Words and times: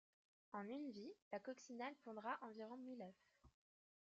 En 0.53 0.63
une 0.63 0.89
vie, 0.89 1.13
la 1.31 1.39
coccinelle 1.39 1.93
pondra 2.03 2.39
environ 2.41 2.75
mille 2.77 3.03
œufs. 3.03 3.29